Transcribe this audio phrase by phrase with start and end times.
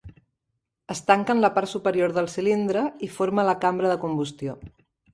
[0.95, 4.61] Es tanca en la part superior del cilindre i forma la cambra de combustió.